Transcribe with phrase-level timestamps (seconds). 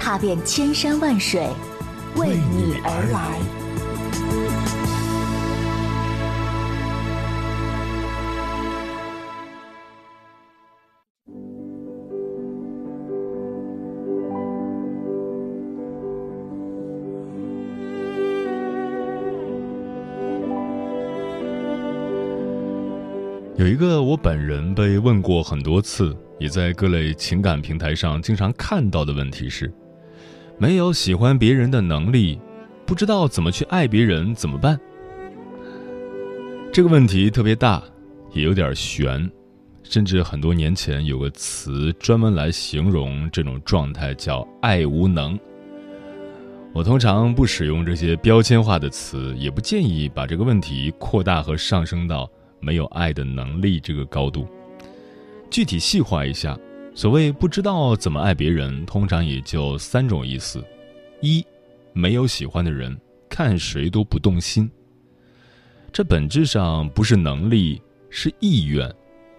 [0.00, 1.46] 踏遍千山万水，
[2.16, 3.38] 为你而来。
[23.56, 29.70] 有一个我本人被问过很多次，也在各类情感平台上经常看到的问题是：
[30.60, 32.38] 没有喜欢别人的能力，
[32.84, 34.78] 不知道怎么去爱别人，怎么办？
[36.70, 37.82] 这个问题特别大，
[38.34, 39.28] 也有点悬，
[39.82, 45.40] 甚至很多年前有个词专门来形容这种状态，叫“爱无能”。
[46.74, 52.30] 我通常不使用这些标签化的词，也不建议把这个问题扩大和上升到。
[52.62, 54.46] 没有爱的能力这个高度，
[55.50, 56.54] 具体细化一下，
[57.00, 60.62] 所谓不知道怎么爱别人，通常也就三种意思：
[61.22, 61.42] 一，
[61.94, 62.94] 没有喜欢的人，
[63.26, 64.70] 看谁都不动心。
[65.90, 68.94] 这本质上不是能力，是意愿。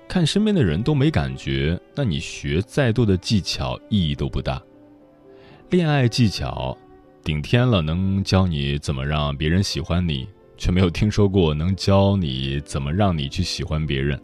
[0.07, 4.59] 看身边的人都没感觉，那你学再多的技巧意义都不大。
[5.69, 6.75] 恋爱技巧，
[7.23, 10.27] 顶天了，能教你怎么让别人喜欢你。
[10.57, 14.19] 却没有听说过能教你怎么让你去喜欢别人。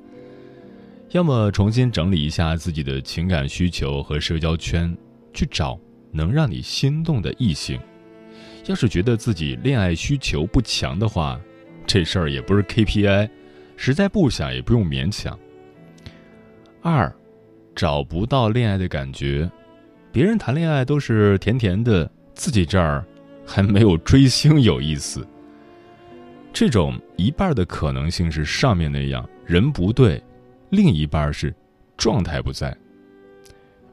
[1.12, 4.96] 要么重新整理一下自己的情感需求和社交圈，
[5.34, 5.80] 去找
[6.12, 7.80] 能让你心动的异性。
[8.66, 11.40] 要是觉得自己恋爱需求不强的话，
[11.86, 13.30] 这事儿也不是 KPI，
[13.78, 15.38] 实在不想也不用勉强。
[16.82, 17.14] 二，
[17.74, 19.50] 找不到恋爱的感觉，
[20.12, 23.06] 别人谈恋爱都是甜甜的，自己这儿
[23.46, 25.26] 还没有追星有意思。
[26.52, 30.20] 这种一半的可能性是上面那样，人不对；
[30.70, 31.54] 另一半是
[31.96, 32.76] 状态不在。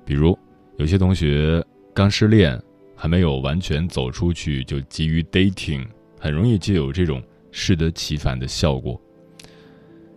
[0.04, 0.38] 比如，
[0.76, 2.60] 有些同学刚失恋，
[2.96, 5.86] 还没有完全走出去，就急于 dating，
[6.18, 9.00] 很容易就有这种适得其反的效果。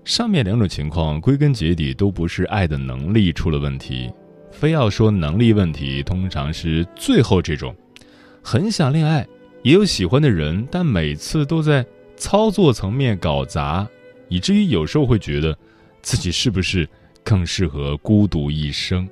[0.04, 4.12] 上面两种情况归根结底都不是爱的能力出了问题，
[4.52, 7.76] 非要说能力问题，通常是最后这种，
[8.42, 9.28] 很想恋爱，
[9.64, 11.86] 也有喜欢的人，但每次都在。
[12.20, 13.88] 操作层面搞砸，
[14.28, 15.56] 以至于有时候会觉得，
[16.08, 16.88] 自己是不是
[17.22, 19.06] 更适合孤独一生？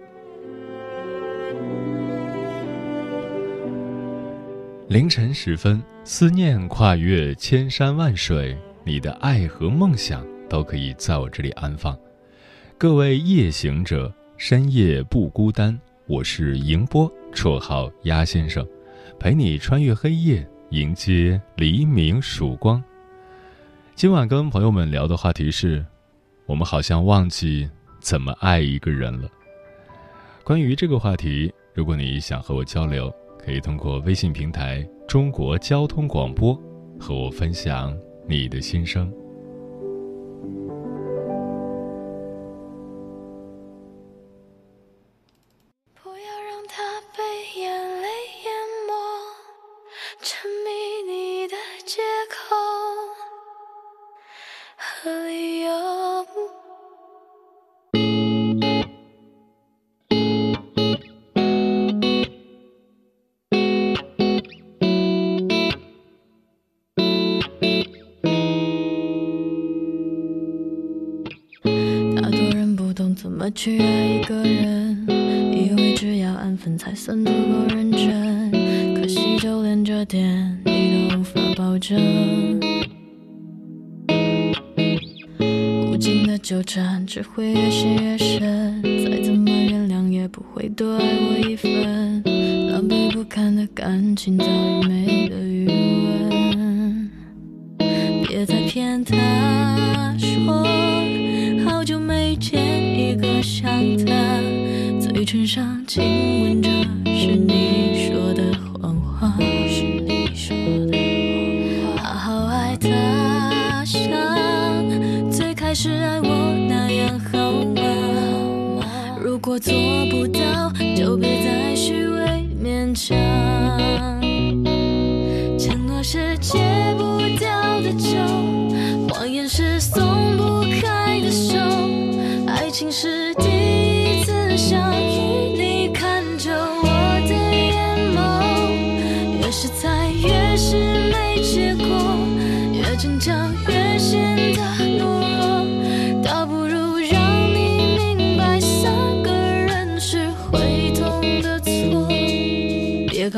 [4.88, 12.00] 凌晨时分，思念跨越千山万水，你的爱和梦想都可以在我这里安放。
[12.78, 15.78] 各位夜行者，深夜不孤单，
[16.08, 18.66] 我是迎波，绰号鸭先生，
[19.20, 22.82] 陪你穿越黑夜，迎接黎明曙光。
[23.96, 25.86] 今晚跟朋友们聊的话题是，
[26.46, 27.70] 我们好像忘记
[28.00, 29.30] 怎么爱一个人了。
[30.44, 33.12] 关于这个话题，如果你想和我交流，
[33.44, 36.54] 可以通过微信平台“中国交通广播”
[37.00, 37.98] 和我分享
[38.28, 39.12] 你的心声。
[73.56, 78.52] 去爱一个人，以为只要安分才算足够认真，
[78.94, 81.98] 可惜就连这点你都无法保证。
[85.88, 92.22] 无尽的纠缠只会越陷越深，再怎么原谅也不会多爱我一分，
[92.70, 94.75] 狼狈不堪的感情早已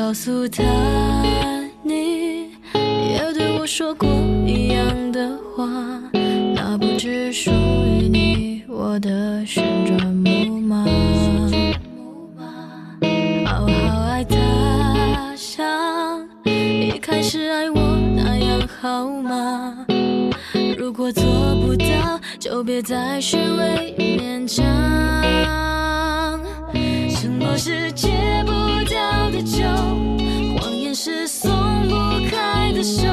[0.08, 0.62] 告诉他，
[1.82, 4.08] 你也对我说过
[4.46, 5.66] 一样的话，
[6.54, 10.86] 那不只属于你我的旋转木马。
[13.44, 17.78] 好好爱他，像一开始爱我
[18.16, 19.84] 那样好吗？
[20.78, 21.22] 如果做
[21.56, 24.64] 不到，就别再虚伪勉强。
[27.38, 28.08] 承诺是戒
[28.44, 28.50] 不
[28.88, 29.62] 掉的酒，
[30.58, 31.48] 谎言是松
[31.88, 31.94] 不
[32.28, 33.06] 开的手，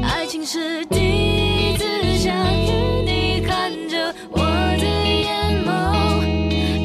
[0.00, 1.84] 爱情是第一次
[2.18, 2.70] 相遇，
[3.04, 4.38] 你看着我
[4.78, 6.22] 的眼眸，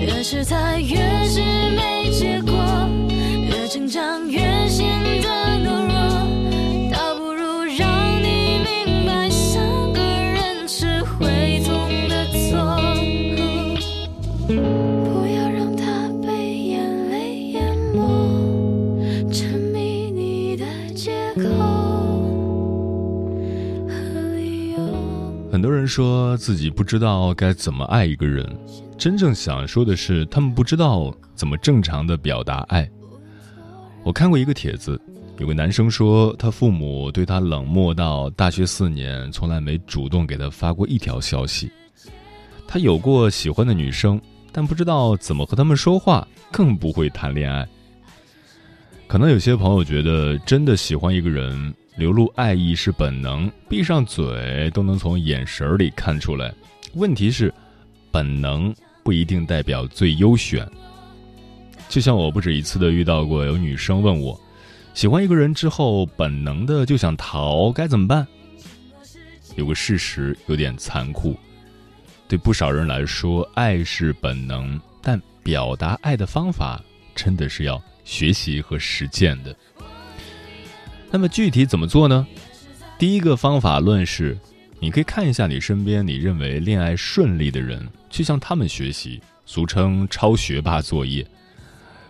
[0.04, 1.42] 越是猜越是
[1.76, 2.58] 没结果，
[3.52, 4.42] 越成长越
[25.88, 28.46] 说自己不知道该怎么爱一个人，
[28.98, 32.90] 真正想说的是，他们不知道怎么正常的表达爱。
[34.04, 35.00] 我看过一个帖子，
[35.38, 41.72] 有个男生说，他父母对他冷漠到大学四年，从来没主动给他发过一条消息。
[42.68, 44.20] 他有过喜欢的女生，
[44.52, 47.68] 但不知道怎么和他们说话，更不会谈恋爱。
[49.08, 56.54] 可能有些朋友觉得，真的喜欢一个人，流露爱意是本能，闭上嘴都能从眼神里看出来。
[56.94, 57.52] 问题是，
[58.12, 58.74] 本能
[59.04, 60.66] 不一定代表最优选。
[61.90, 64.40] 就像我不止一次的遇到过有女生问我，
[64.94, 68.28] 喜欢一个人之后，本能的就想逃，该怎么办？
[69.56, 71.36] 有个事实有点残酷，
[72.28, 76.80] 对不少人来说，爱是本能，但表达爱的方法
[77.16, 79.56] 真的是要学习和实践的。
[81.10, 82.28] 那么具体怎么做呢？
[83.00, 84.38] 第一个方法论是，
[84.80, 91.26] 你可以看一下你身边你认为恋爱顺利的人，去向他们学习，俗称抄学霸作业。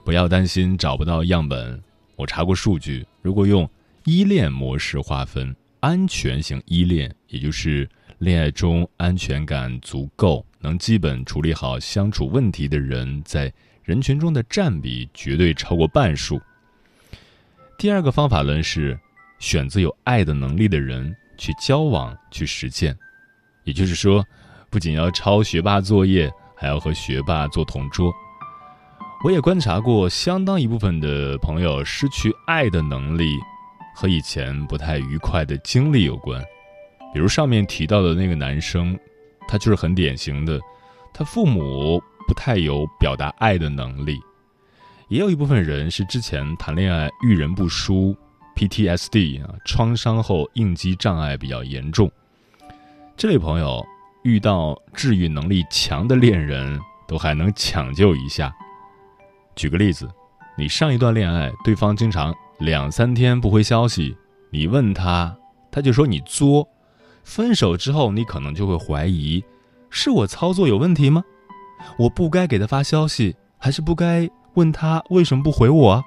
[0.03, 1.79] 不要担心找不到样本，
[2.15, 3.69] 我查过数据，如果用
[4.05, 13.53] 依恋模式划分，安全型依恋，也就是恋爱中安全感足够，能基本处理好相处问题的人，在
[13.83, 16.41] 人群中的占比绝对超过半数。
[17.77, 18.99] 第二个方法论是
[19.37, 22.97] 选择有爱的能力的人去交往、去实践，
[23.65, 24.25] 也就是说，
[24.71, 28.11] 不仅要抄学霸作业，还要和学霸做同桌。
[29.23, 33.37] 我也观察过相当一部分的朋友失去爱的能力，
[33.95, 36.43] 和以前不太愉快的经历有关。
[37.13, 38.97] 比如上面提到的那个男生，
[39.47, 40.59] 他就是很典型的，
[41.13, 44.19] 他父母不太有表达爱的能力。
[45.09, 48.13] 也有一部分人是之前谈恋爱遇人不淑
[48.55, 52.11] ，PTSD 啊，创伤后应激障碍比较严重。
[53.15, 53.85] 这类朋友
[54.23, 58.53] 遇到治愈能力强的恋人，都还能抢救一下。
[59.55, 60.09] 举个例子，
[60.57, 64.13] 你上一段恋爱，对方经常两三天不回消息，
[64.49, 65.37] 你问他，
[65.71, 66.67] 他就说你作。
[67.23, 69.43] 分手之后，你可能就会怀疑，
[69.89, 71.23] 是我操作有问题吗？
[71.97, 76.03] 我不该给他发消息，还是不该问他为什么不回我？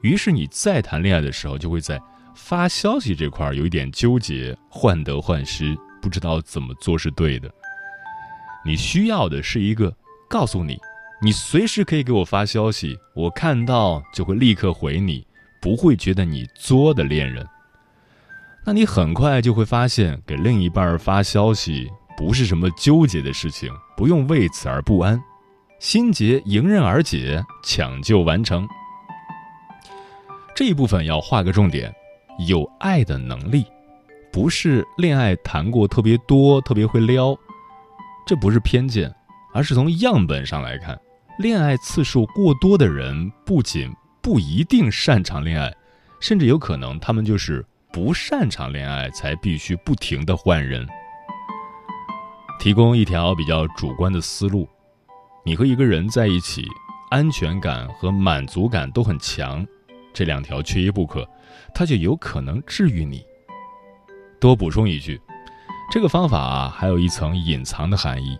[0.00, 2.00] 于是你再谈恋爱的时候，就会在
[2.34, 7.52] 发消息这块有一点纠结，患得患失，不知道怎么做是对的。
[8.64, 9.94] 你需要的是一个
[10.28, 10.78] 告诉你。
[11.22, 15.26] 你随时可以给我发消息，我看到就会立刻回你，
[15.60, 17.46] 不会觉得你作的恋人。
[18.64, 25.22] 那你很快就会发现，给另一半发消息不是什么纠结的事情，不用为此而不安，
[25.84, 28.66] 心结迎刃而解，抢救完成。
[30.56, 31.94] 这一部分要画个重点，
[32.48, 33.66] 有爱的能力，
[34.32, 37.36] 不是恋爱谈过特别多、特别会撩，
[38.26, 39.14] 这不是偏见，
[39.52, 40.98] 而是从样本上来看。
[41.38, 45.70] 恋爱次数过多的人，不仅不一定擅长恋爱，
[46.18, 47.62] 甚至有可能他们就是
[47.92, 50.88] 不擅长恋爱，才必须不停的换人。
[52.58, 54.66] 提供一条比较主观的思路：
[55.46, 56.66] 你和一个人在一起，
[57.10, 59.64] 安全感和满足感都很强，
[60.14, 61.28] 这两条缺一不可，
[61.74, 63.22] 他就有可能治愈你。
[64.40, 65.20] 多补充一句，
[65.92, 68.38] 这个方法啊，还有一层隐藏的含义。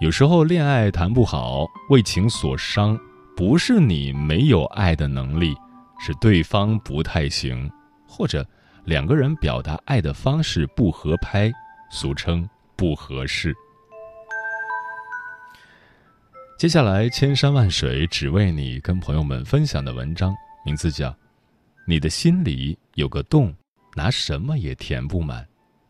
[0.00, 2.98] 有时候恋爱谈不好，为情所伤，
[3.36, 5.54] 不是你没有爱的能力，
[6.00, 7.70] 是对方不太行，
[8.08, 8.44] 或者
[8.86, 11.52] 两个人表达爱的方式不合拍，
[11.92, 13.54] 俗称不合适。
[16.60, 21.08] 接下来，千山万水只为你，跟朋友们分享的文章名字叫
[21.86, 23.50] 《你的心里有个洞，
[23.96, 25.42] 拿什么也填不满》，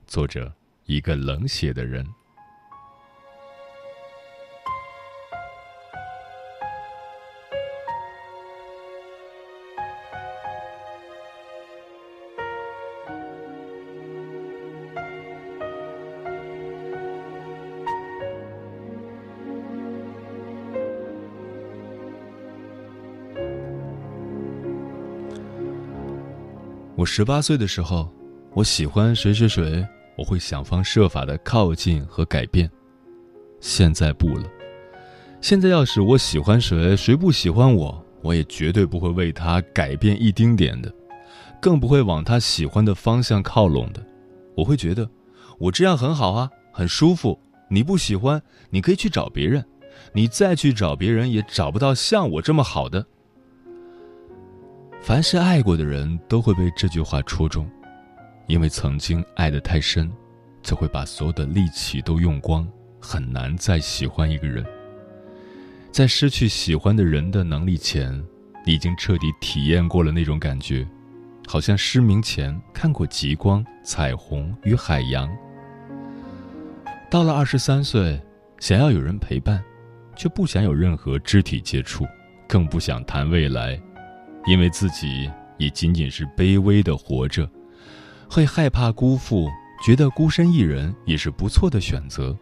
[0.07, 0.55] 作者
[0.87, 2.07] 一个冷血的人。
[27.00, 28.12] 我十八岁的时候，
[28.52, 29.88] 我喜欢谁谁谁，
[30.19, 32.71] 我会想方设法的靠近和改变。
[33.59, 34.45] 现在不了，
[35.40, 40.92] 现在要是我喜欢谁，谁不喜欢我，我也绝对不会为他改变一丁点的，
[41.59, 44.07] 更不会往他喜欢的方向靠拢的。
[44.54, 45.09] 我会觉得，
[45.59, 47.40] 我这样很好啊，很舒服。
[47.71, 49.64] 你不喜欢，你可以去找别人，
[50.12, 53.07] 你再去找别人也找不到像我这么好的。
[55.02, 57.69] 凡是爱过的人都会被这句话戳中，
[58.47, 60.11] 因为曾经爱得太深，
[60.62, 62.69] 就会把所有的力气都用光，
[63.00, 64.64] 很难再喜欢一个人。
[65.90, 68.12] 在失去喜欢的人的能力前，
[68.64, 70.87] 你已经彻底体验过了那种感觉，
[71.49, 75.28] 好像失明前看过极光、彩虹与海洋。
[77.11, 78.21] 到了二十三岁，
[78.61, 79.61] 想要有人陪伴，
[80.14, 82.07] 却不想有任何肢体接触，
[82.47, 83.80] 更不想谈未来。
[84.47, 87.49] 因为自己也仅仅是卑微的活着，
[88.28, 89.49] 会害怕辜负，
[89.85, 92.37] 觉得孤身一人也是不错的选择。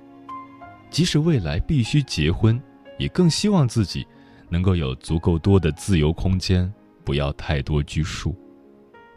[0.91, 2.61] 即使未来必须结婚，
[2.99, 4.07] 也更希望自己
[4.49, 6.73] 能够有足够多的自由空间，
[7.05, 8.35] 不要太多拘束。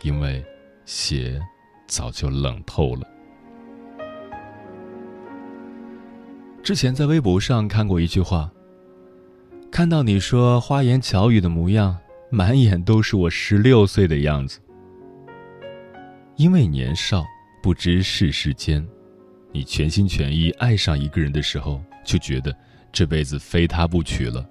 [0.02, 0.44] 因为
[0.84, 1.40] 血
[1.88, 3.08] 早就冷透了。
[6.64, 8.52] 之前在微博上看过一句话
[9.72, 11.96] ：“看到你说花言巧语的模样。”
[12.34, 14.60] 满眼都是我十六岁的样子。
[16.38, 17.26] 因为年少
[17.62, 18.88] 不知世事艰，
[19.52, 22.56] 你全心全意爱上一个人的时候，就觉得
[22.90, 24.48] 这辈子非他不娶了，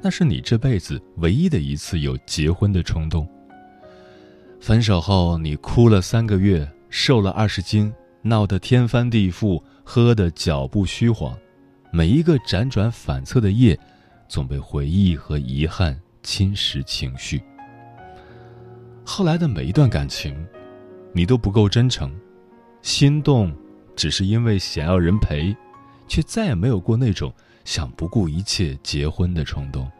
[0.00, 3.28] 那是你这辈子唯一的一次有结婚的冲动。
[4.58, 7.92] 分手后，你哭了三个月，瘦了二十斤，
[8.22, 11.36] 闹得天翻地覆，喝得脚步虚晃，
[11.92, 13.78] 每一个辗转反侧的夜，
[14.28, 16.00] 总被回忆和遗憾。
[16.28, 17.42] 侵蚀情绪。
[19.02, 20.36] 后来的每一段感情，
[21.10, 22.14] 你都不够真诚，
[22.82, 23.50] 心动
[23.96, 25.56] 只是因为想要人陪，
[26.06, 27.32] 却再也没有过那种
[27.64, 29.90] 想不顾一切结婚的冲动，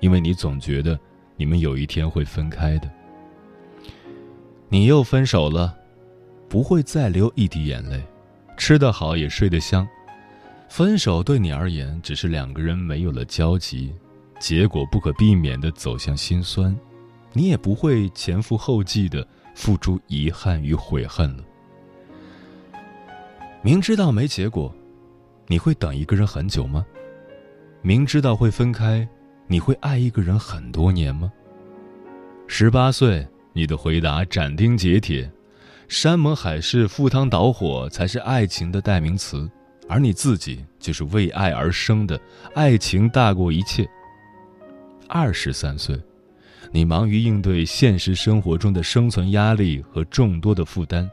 [0.00, 0.98] 因为你总觉得
[1.36, 2.90] 你们有一天会分开的。
[4.70, 5.76] 你又分手了，
[6.48, 8.02] 不会再流一滴眼泪，
[8.56, 9.86] 吃得好也睡得香。
[10.70, 13.92] 分手对你而言，只是两个人没有了交集。
[14.42, 16.76] 结果不可避免的走向心酸，
[17.32, 21.44] 你也不会前赴后继的付出遗憾与悔恨了。
[23.62, 24.74] 明知道没结果，
[25.46, 26.84] 你会等一个人很久吗？
[27.82, 29.08] 明知道会分开，
[29.46, 31.32] 你会爱一个人很多年吗？
[32.48, 35.30] 十八岁，你的回答斩钉截铁：
[35.86, 39.48] 山盟海誓、赴汤蹈火才是爱情的代名词，
[39.88, 42.20] 而你自己就是为爱而生的，
[42.56, 43.88] 爱情大过一切。
[45.14, 45.94] 二十三岁，
[46.70, 51.06] 你忙于应对现实生活中的生存压力和众多的负担，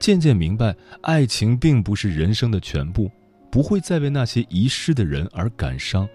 [0.00, 3.08] 渐渐明白，爱情并不是人生的全部，
[3.52, 6.08] 不会再为那些遗失的人而感伤，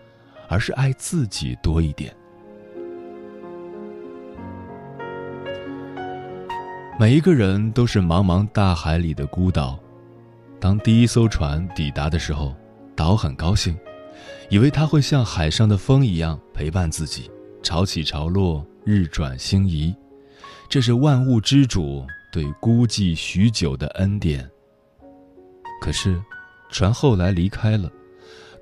[0.50, 2.14] 而是爱自己多一点。
[7.00, 9.80] 每一个人都是茫茫大海里的孤岛，
[10.60, 12.54] 当第一艘船抵达的时候，
[12.98, 13.78] 岛很高兴。
[14.50, 17.30] 以为他会像海上的风一样陪伴自己，
[17.62, 19.94] 潮起潮落，日转星移，
[20.68, 24.50] 这是万物之主对孤寂许久的恩典。
[25.82, 26.20] 可是，
[26.70, 27.92] 船后来离开了，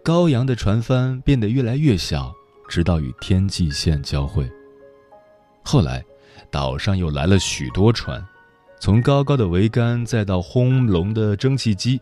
[0.04, 2.34] 高扬的船帆变得越来越小，
[2.68, 4.50] 直到与天际线交汇。
[5.64, 6.04] 后来，
[6.52, 8.24] 岛上又来了许多船，
[8.80, 12.00] 从高高的桅杆再到轰隆的蒸汽机，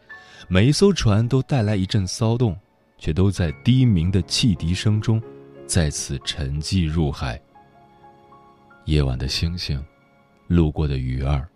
[0.48, 2.56] 每一艘船都带来一阵骚动。
[2.98, 5.22] 却都在低鸣的汽笛声中，
[5.66, 7.40] 再次沉寂入海。
[8.86, 9.84] 夜晚的星星，
[10.48, 11.48] 路过的鱼儿，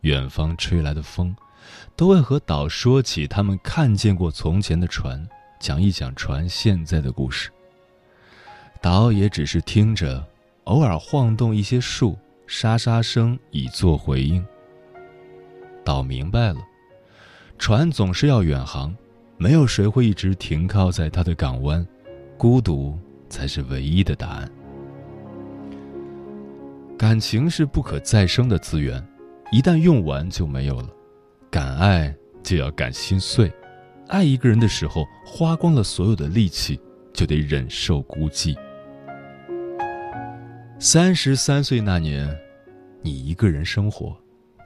[0.00, 1.34] 远方吹来的风，
[1.94, 5.26] 都会和岛说起他们看见过从前的船，
[5.60, 7.50] 讲一讲船现在的故事。
[8.80, 10.26] 岛也只是听着，
[10.64, 14.44] 偶尔晃动一些树，沙沙声以作回应。
[15.84, 16.60] 岛明白了，
[17.58, 18.96] 船总是要远航。
[19.40, 21.86] 没有谁会一直停靠在他的港湾，
[22.36, 24.50] 孤独才是唯一的答案。
[26.98, 29.00] 感情是不可再生的资源，
[29.52, 30.88] 一旦用完就没有了。
[31.48, 33.50] 敢爱就要敢心碎，
[34.08, 36.80] 爱一个人的时候花光了所有的力气，
[37.12, 38.56] 就得忍受孤寂。
[40.80, 42.36] 三十三岁那年，
[43.02, 44.16] 你一个人生活，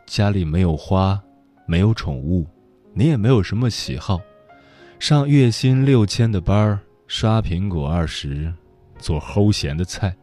[0.06, 1.22] 家里没有花，
[1.66, 2.46] 没有宠物，
[2.94, 4.18] 你也没有什么喜好，
[5.02, 6.78] 上月薪六千的班儿，
[7.08, 8.54] 刷苹果二十，
[9.00, 10.16] 做齁咸的菜。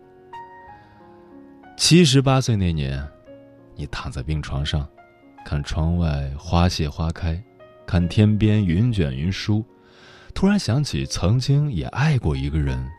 [1.76, 3.06] 七十八岁那年，
[3.76, 4.88] 你躺在病床上，
[5.44, 7.44] 看窗外花谢花开，
[7.86, 9.66] 看天边云卷云舒，
[10.34, 12.90] 突然想起曾经也爱过一个人，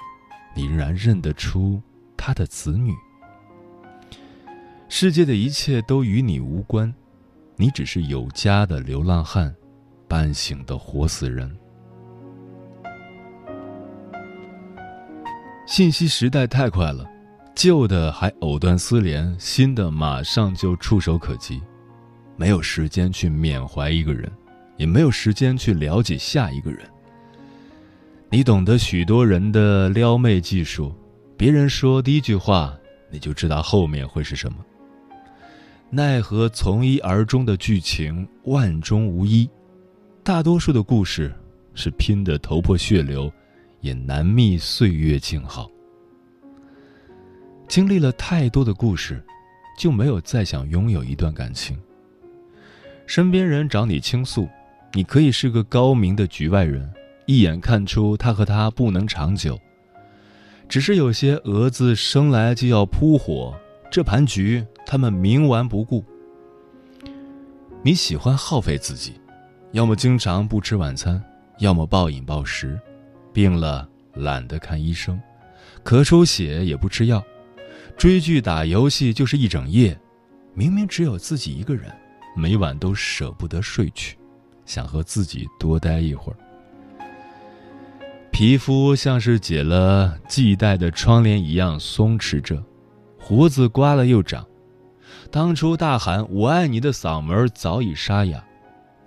[0.54, 1.80] 你仍然认得出。
[2.14, 2.92] 他的子女，
[4.86, 6.94] 世界的一切都与你无关，
[7.56, 9.56] 你只是有家的流浪汉，
[10.06, 11.50] 半醒的活死人。
[15.70, 17.08] 信息时代太快了，
[17.54, 21.62] 旧的还藕断丝连，新的马上就触手可及，
[22.36, 24.28] 没有时间去缅怀一个人，
[24.76, 26.80] 也没有时间去了解下一个人。
[28.30, 30.92] 你懂得许多人的撩妹技术。
[31.36, 32.76] 别人说第一句话，
[33.08, 34.58] 你就知道后面会是什么。
[35.88, 39.48] 奈何从一而终的剧情万中无一，
[40.24, 41.32] 大多数的故事
[41.76, 43.32] 是拼得头破血流，
[43.80, 45.70] 也难觅岁月静好。
[47.68, 49.22] 经历了太多的故事，
[49.78, 51.80] 就没有再想拥有一段感情。
[53.06, 54.48] 身边人找你倾诉，
[54.92, 56.88] 你可以是个高明的局外人，
[57.26, 59.58] 一眼看出他和他不能长久。
[60.68, 63.52] 只是有些蛾子生来就要扑火，
[63.90, 66.04] 这盘局他们冥顽不顾。
[67.82, 69.14] 你喜欢耗费自己，
[69.72, 71.20] 要么经常不吃晚餐，
[71.58, 72.78] 要么暴饮暴食，
[73.32, 75.20] 病了懒得看医生，
[75.84, 77.22] 咳出血也不吃药，
[77.96, 79.98] 追剧打游戏就是一整夜，
[80.54, 81.90] 明明只有自己一个人，
[82.36, 84.16] 每晚都舍不得睡去，
[84.64, 86.36] 想和自己多待一会儿。
[88.32, 92.62] 皮肤像是解了系带的窗帘一样松弛着，
[93.18, 94.46] 胡子刮了又长。
[95.30, 98.42] 当初大喊“我爱你”的嗓门早已沙哑，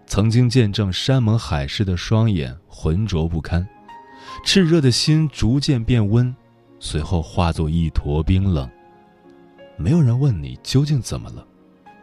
[0.06, 3.68] 曾经见证山盟海誓的双眼浑浊不堪，
[4.46, 6.36] 炽热的心逐渐变温，
[6.80, 8.70] 随后化作一坨冰冷。
[9.78, 11.46] 没有人问你究竟怎么了，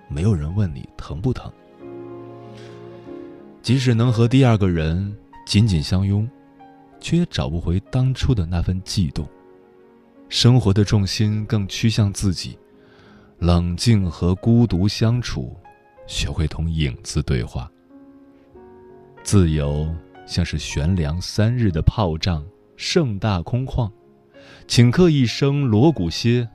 [0.09, 1.51] 没有人问你疼不疼。
[3.63, 5.17] 即使能和第二个人
[5.47, 6.29] 紧紧相拥。
[7.03, 9.27] 却也找不回当初的那份悸动。
[10.29, 12.59] 生活的重心更趋向自己，
[13.39, 15.57] 冷静和孤独相处，
[16.07, 17.71] 学会同影子对话。
[19.23, 19.89] 自由
[20.31, 23.91] 像是悬梁三日的炮仗，盛大空旷，
[24.69, 26.49] 顷刻一声锣鼓歇，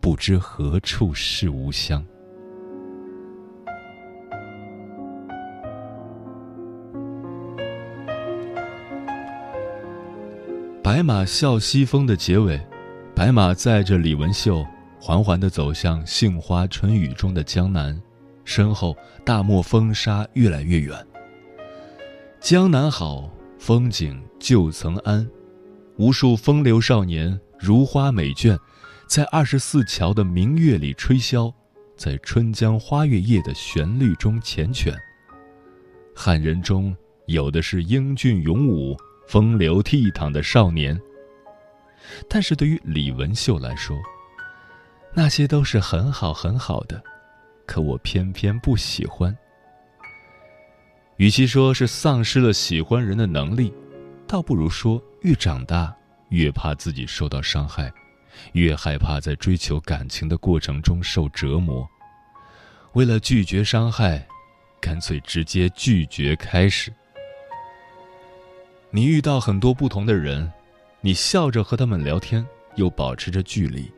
[0.00, 2.02] 不知何处是吾乡。
[10.82, 12.58] 白马啸西风的结尾，
[13.14, 14.64] 白马载着李文秀
[14.98, 18.00] 缓缓地走向杏花春雨中的江南，
[18.46, 20.96] 身后大漠风沙越来越远。
[22.40, 25.28] 江南好，风景旧曾谙，
[25.98, 28.58] 无数风流少年如花美眷，
[29.06, 31.52] 在二十四桥的明月里吹箫，
[31.98, 34.96] 在春江花月夜的旋律中缱绻。
[36.16, 38.96] 汉人中有的是英俊勇武。
[39.28, 41.00] 风流倜傥的少年。
[42.28, 43.96] 但是对于李文秀来说，
[45.14, 47.00] 那些都是很好很好的，
[47.64, 49.36] 可我偏偏不喜欢。
[51.20, 53.70] 与其说是丧失了喜欢人的能力，
[54.26, 55.94] 倒不如说越长大
[56.30, 57.92] 越怕自己受到伤害，
[58.54, 61.86] 越害怕在追求感情的过程中受折磨。
[62.94, 64.26] 为了拒绝伤害，
[64.80, 66.90] 干脆直接拒绝开始。
[68.90, 70.50] 你遇到很多不同的人，
[71.02, 72.42] 你笑着和他们聊天，
[72.76, 73.92] 又保持着距离。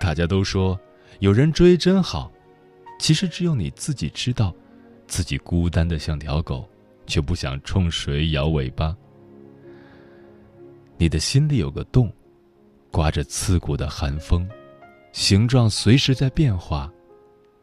[0.00, 0.80] 大家都说
[1.18, 2.32] 有人追真好，
[2.98, 4.54] 其实只有你自己知道，
[5.06, 6.68] 自己孤单的像条狗，
[7.06, 8.96] 却不想冲谁摇尾巴。
[10.98, 12.12] 你的心里有个洞，
[12.90, 14.48] 刮着刺骨的寒风，
[15.12, 16.92] 形状随时在变化，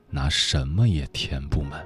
[0.09, 1.85] 拿什么也填不满。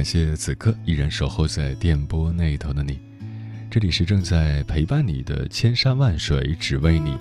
[0.00, 2.98] 感谢此刻依然守候在电波那头的你，
[3.70, 7.18] 这里是正在陪伴你的千山万水只为你，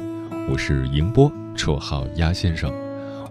[0.50, 2.72] 我是迎波，绰号鸭先生。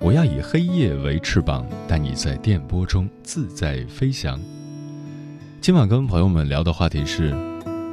[0.02, 4.38] 我要以黑夜为翅膀，带你在电波中自在飞翔。
[5.62, 7.34] 今晚跟朋友们聊的话题是：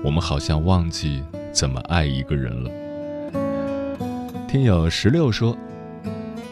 [0.04, 2.70] 我们好像忘记怎么爱一个人了。
[4.50, 5.58] 听友十六说，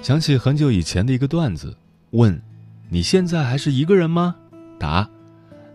[0.02, 1.76] 想起很久以前的一个段子，
[2.12, 2.42] 问：
[2.88, 4.38] 你现在还是一个人吗？
[4.84, 5.10] 答：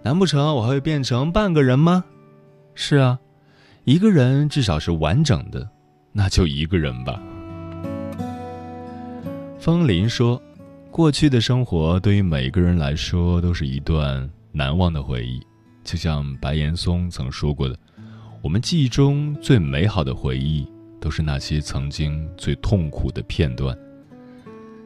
[0.02, 2.04] 难不成我还会变成半个人吗？
[2.74, 3.18] 是啊，
[3.84, 5.66] 一个人至少是完整的，
[6.12, 7.18] 那就一个人吧。
[9.58, 10.40] 风林说
[10.92, 15.40] ：“过去的生活对于每个人来说都是一段难忘的回忆，
[15.82, 17.74] 就像白岩松曾说过的，
[18.42, 23.74] 我们记忆中最美好的回忆都是那些曾经最痛苦的片段。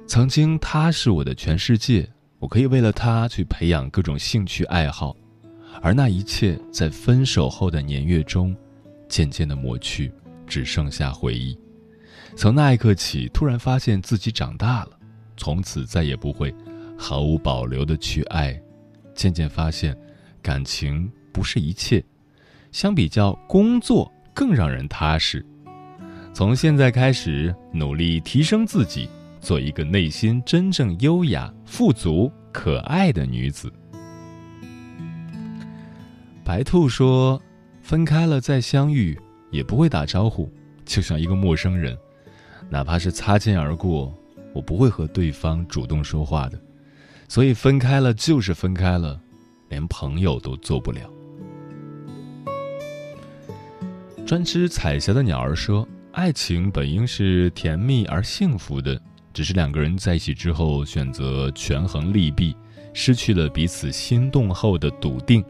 [0.06, 2.08] 曾经他是我的全世界，
[2.42, 5.14] 我可以为了他去培养各种兴趣爱好，
[5.80, 8.54] 而那一切在分手后的年月中，
[9.08, 10.10] 渐渐的抹去，
[10.44, 11.56] 只剩下回忆。”
[12.34, 14.98] 从那一刻起，突然发现自己长大了，
[15.36, 16.52] 从此再也不会
[16.98, 18.60] 毫无保留的去爱。
[19.14, 19.96] 渐渐发现，
[20.42, 22.04] 感情不是一切，
[22.72, 25.46] 相比较工作更让人踏实。
[26.34, 29.08] 从现在开始，努力提升自己，
[29.42, 33.70] 做一个内心真正优雅、富足、可爱的女子。
[36.44, 37.42] 白兔说
[37.82, 39.18] ：“分开了再相遇，
[39.50, 40.48] 也不会打招呼，
[40.84, 41.98] 就像一个陌生人。”
[42.70, 44.16] 哪怕是擦肩而过，
[44.54, 46.58] 我不会和对方主动说话的，
[47.28, 49.20] 所以分开了就是分开了，
[49.68, 51.00] 连朋友都做不了。
[54.24, 58.98] 专吃彩霞的鸟儿说：“爱情本应是甜蜜而幸福的，
[59.32, 62.54] 只是两个人在一起之后选择权衡利弊，
[62.92, 65.44] 失去了彼此心动后的笃定。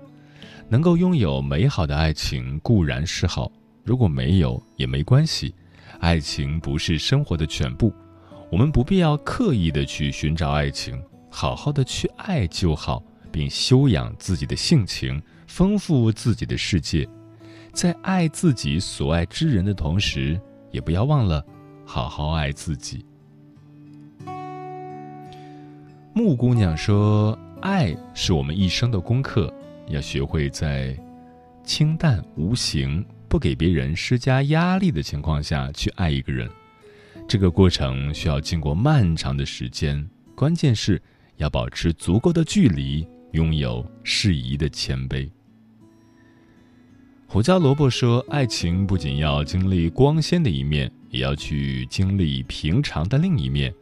[0.69, 3.51] 能够拥有美好的爱情固然是好，
[3.85, 5.55] 如果没有也没关系。”
[6.01, 7.93] 爱情不是生活的全部，
[8.51, 17.07] 我们不必要刻意的去寻找爱情，好好的去爱就好，并修养自己的性情，丰富自己的世界，
[17.73, 20.41] 在爱自己所爱之人的同时，
[20.73, 21.45] 也不要忘了
[21.85, 23.05] 好好爱自己。
[26.15, 29.53] 木姑娘说：“爱是我们一生的功课，
[29.89, 30.97] 要学会在
[31.65, 36.47] 清淡无形。”不给别人施加压力的情况下去爱一个人，
[37.27, 40.07] 这个过程需要经过漫长的时间。
[40.35, 41.01] 关键是
[41.39, 45.27] 要保持足够的距离，拥有适宜的谦卑。
[47.27, 53.73] 胡椒萝卜说：“爱情不仅要经历光鲜的一面，也要去经历平常的另一面，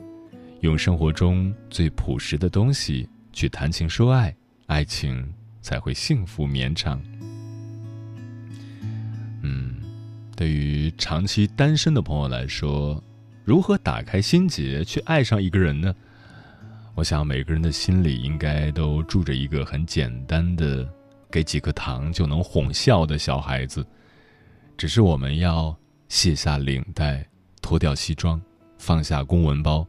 [0.60, 4.34] 用生活中最朴实的东西去谈情说爱，
[4.66, 7.00] 爱情才会幸福绵长。”
[9.42, 9.76] 嗯
[10.36, 13.02] 对于长期单身的朋友来说，
[13.44, 15.94] 如何打开心结去爱上一个人呢？
[16.94, 20.86] 我想每个人的心里应该都住着一个很简单的，
[21.30, 23.86] 给几颗糖就能哄笑的小孩子。
[24.76, 25.74] 只是我们要
[26.08, 27.26] 卸下领带，
[27.62, 28.40] 脱掉西装，
[28.78, 29.86] 放下公文包，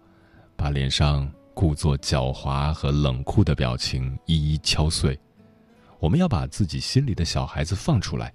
[0.61, 5.19] 把脸上故作狡猾和冷酷的表情一一敲碎。
[5.97, 8.31] 我们要把自己心里的小孩子放出来，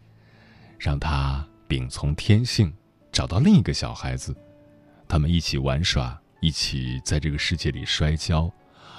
[0.77, 1.47] 让他。
[1.69, 2.73] 秉从天性，
[3.11, 4.33] 找到另一个小孩子，
[5.09, 8.49] 他们一起玩耍，一起在这个世界里摔跤，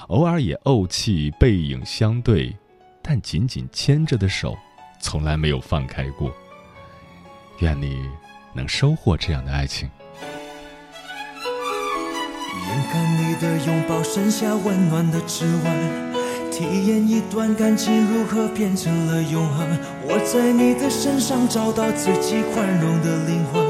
[0.10, 2.54] 偶尔也怄气，背影相对，
[3.02, 4.58] 但紧紧牵着的手，
[5.00, 6.30] 从来没有放开过。
[7.60, 8.06] 愿你
[8.54, 9.90] 能收获这样的爱情。
[12.68, 16.28] 眼看你的拥抱，剩下温暖的指纹。
[16.52, 19.68] 体验一段感情如何变成了永恒。
[20.02, 23.62] 我在你的身上找到自己宽容的灵魂，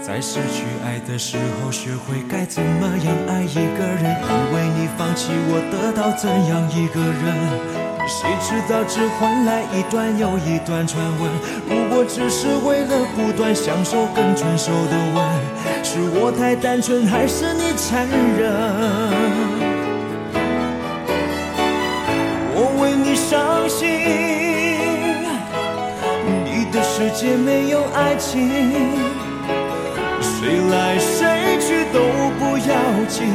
[0.00, 4.16] 在失去爱的时候学会该怎么样爱一个人。
[4.22, 7.87] 因为你放弃我，得到怎样一个人？
[8.08, 11.30] 谁知道只换来一段又一段传闻。
[11.68, 15.22] 如果只是为了不断享受更成熟的吻，
[15.84, 18.50] 是我太单纯，还是你残忍？
[22.54, 23.86] 我为你伤心，
[26.46, 28.48] 你的世界没有爱情，
[30.18, 32.00] 谁来谁去都
[32.40, 32.72] 不要
[33.06, 33.28] 紧，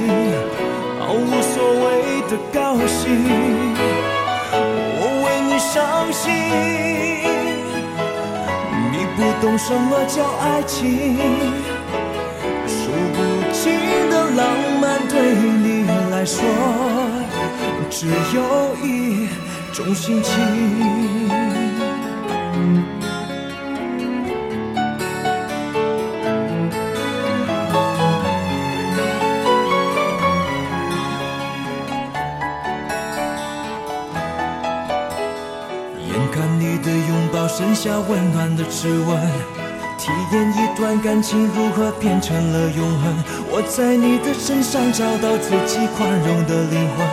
[1.00, 3.22] 毫无所谓的高兴。
[5.74, 6.32] 伤心，
[8.92, 11.18] 你不懂什么叫爱情，
[12.68, 13.74] 数不清
[14.12, 14.46] 的浪
[14.80, 16.46] 漫对你来说，
[17.90, 18.06] 只
[18.36, 19.28] 有一
[19.72, 21.63] 种心情。
[37.74, 39.20] 下温暖的指纹，
[39.98, 43.24] 体验一段感情如何变成了永恒。
[43.50, 47.08] 我在你的身上找到自己宽容的灵魂，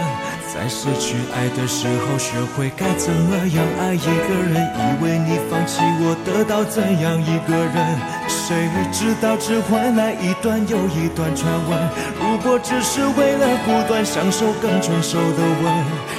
[0.53, 4.61] 在失去爱的时候学会该怎么样爱一个人。
[4.77, 7.99] 以为你放弃我，得到怎样一个人？
[8.29, 11.79] 谁知道只换来一段又一段传闻。
[12.20, 15.64] 如果只是为了不断享受更成熟的吻，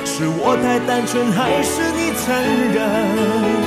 [0.06, 3.61] 是我太单纯，还是你残忍？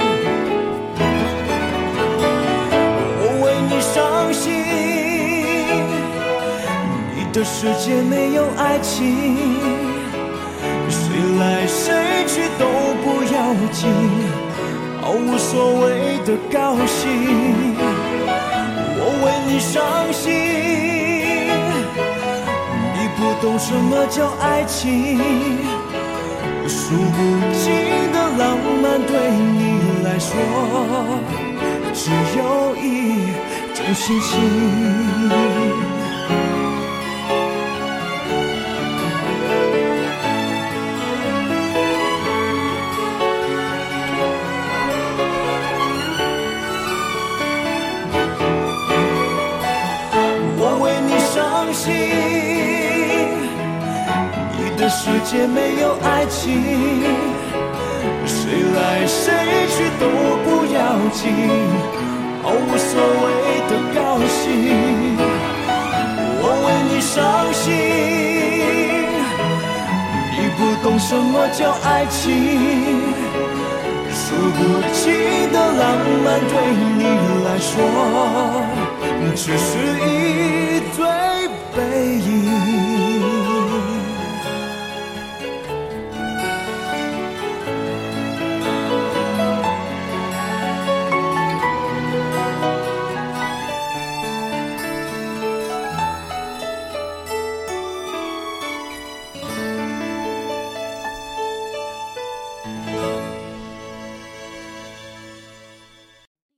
[7.44, 9.36] 世界没有爱情，
[10.88, 10.98] 谁
[11.38, 12.64] 来谁去都
[13.04, 13.86] 不要紧，
[15.02, 17.02] 毫无所谓的高兴。
[18.96, 20.32] 我为你伤心，
[22.94, 25.18] 你不懂什么叫爱情，
[26.66, 27.18] 数不
[27.52, 27.62] 尽
[28.10, 29.62] 的浪漫对你
[30.02, 30.32] 来说，
[31.92, 32.82] 只有一
[33.74, 35.93] 种心情。
[54.84, 56.60] 这世界没有爱情，
[58.26, 59.32] 谁来谁
[59.70, 60.04] 去都
[60.44, 60.78] 不要
[61.10, 61.32] 紧，
[62.42, 63.26] 毫无所谓
[63.70, 64.36] 的高兴。
[66.36, 67.16] 我为你伤
[67.50, 67.64] 心，
[70.36, 72.20] 你不懂什么叫爱情，
[74.12, 74.60] 数不
[74.92, 75.00] 清
[75.50, 75.82] 的浪
[76.22, 76.52] 漫对
[76.98, 77.00] 你
[77.42, 77.72] 来说，
[79.34, 79.72] 只是
[80.04, 80.12] 一
[80.94, 81.00] 堆。